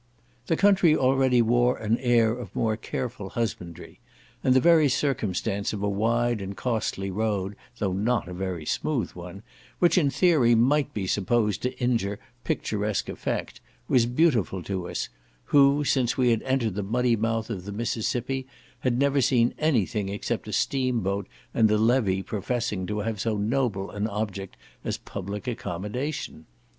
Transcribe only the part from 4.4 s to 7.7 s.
and the very circumstance of a wide and costly road